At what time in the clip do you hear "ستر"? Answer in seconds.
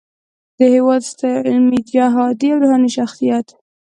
1.11-1.35